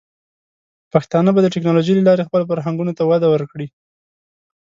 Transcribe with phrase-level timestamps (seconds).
[0.93, 3.67] پښتانه به د ټیکنالوجۍ له لارې خپلو فرهنګونو ته وده ورکړي.